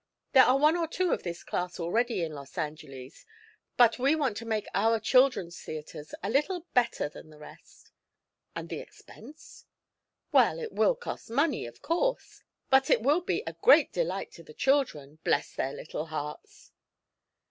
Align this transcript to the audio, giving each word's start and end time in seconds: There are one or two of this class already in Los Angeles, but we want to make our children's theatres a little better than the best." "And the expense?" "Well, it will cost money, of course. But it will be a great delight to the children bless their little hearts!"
There 0.33 0.45
are 0.45 0.57
one 0.57 0.75
or 0.75 0.87
two 0.87 1.13
of 1.13 1.21
this 1.21 1.43
class 1.43 1.79
already 1.79 2.23
in 2.23 2.31
Los 2.31 2.57
Angeles, 2.57 3.23
but 3.77 3.99
we 3.99 4.15
want 4.15 4.35
to 4.37 4.47
make 4.47 4.65
our 4.73 4.99
children's 4.99 5.61
theatres 5.61 6.15
a 6.23 6.29
little 6.31 6.61
better 6.73 7.07
than 7.07 7.29
the 7.29 7.37
best." 7.37 7.91
"And 8.55 8.67
the 8.69 8.79
expense?" 8.79 9.67
"Well, 10.31 10.57
it 10.57 10.71
will 10.73 10.95
cost 10.95 11.29
money, 11.29 11.67
of 11.67 11.83
course. 11.83 12.41
But 12.71 12.89
it 12.89 13.03
will 13.03 13.21
be 13.21 13.43
a 13.45 13.53
great 13.53 13.93
delight 13.93 14.31
to 14.31 14.43
the 14.43 14.55
children 14.55 15.19
bless 15.23 15.53
their 15.53 15.73
little 15.73 16.07
hearts!" 16.07 16.71